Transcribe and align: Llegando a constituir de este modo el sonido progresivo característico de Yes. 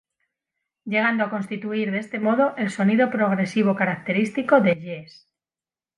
Llegando 0.83 1.23
a 1.25 1.29
constituir 1.29 1.91
de 1.91 1.99
este 1.99 2.17
modo 2.19 2.55
el 2.57 2.71
sonido 2.71 3.11
progresivo 3.11 3.75
característico 3.75 4.59
de 4.59 4.73
Yes. 4.77 5.31